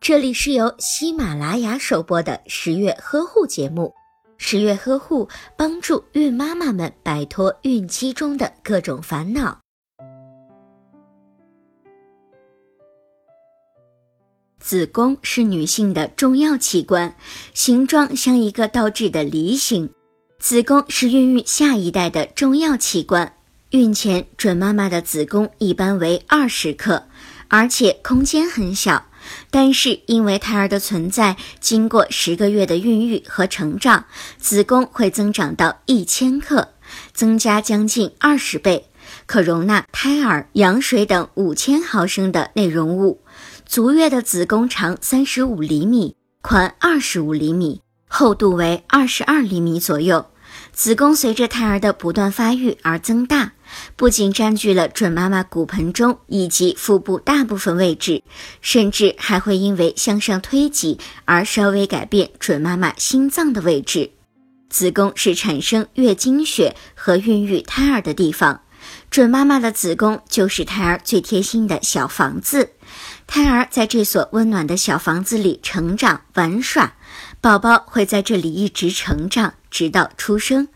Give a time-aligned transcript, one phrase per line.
[0.00, 3.92] 这里是由喜马拉雅首播的十月呵护节目。
[4.36, 9.58] 十月呵护帮助孕妈妈们摆脱孕期中的各种烦恼。
[14.58, 17.14] 子宫是女性的重要器官，
[17.52, 19.90] 形状像一个倒置的梨形。
[20.38, 23.36] 子宫是孕育下一代的重要器官。
[23.70, 27.08] 孕前准妈妈的子宫一般为二十克，
[27.48, 29.06] 而且空间很小。
[29.50, 34.04] 但是因为胎儿的存在，经过十个月的孕育和成长，
[34.38, 36.68] 子宫会增长到一千克，
[37.12, 38.88] 增加将近二十倍，
[39.26, 43.20] 可容纳胎儿、羊水等五千毫升的内容物。
[43.66, 50.26] 足月的子宫长三十五厘米，宽二十五厘米，厚度为二十二厘米左右。
[50.72, 53.52] 子宫随着胎儿的不断发育而增大，
[53.96, 58.22] 不仅占据了准妈妈骨盆中以及腹部大部分位置，
[58.60, 64.10] 甚至还会因为向上推挤而稍微改变准妈妈心脏的位置。
[64.70, 68.62] 子宫是产生月经血和孕育胎儿的地方，
[69.08, 72.70] 准妈妈的子宫就是胎儿最贴心的小房子。
[73.26, 76.94] 胎儿在这所温暖的小房子里成长玩耍，
[77.40, 80.68] 宝宝会在这里一直成长，直到出生。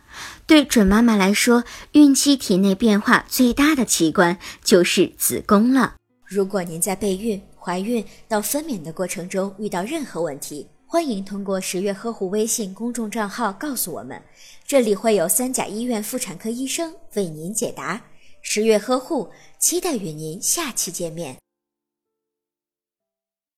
[0.47, 5.95] 对准妈妈来说，孕期体内变化最大的器官就是子宫了。
[6.27, 14.21] 如果您在备孕、怀孕到分娩的过程中遇到任何问题，欢迎通过十月呵护微信公众账号告诉我们，
[14.67, 18.01] 这里会有三甲医院妇产科医生为您解答。
[18.41, 21.37] 十月呵护，期待与您下期见面。